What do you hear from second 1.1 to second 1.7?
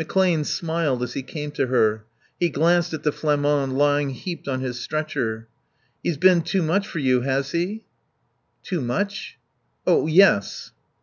he came to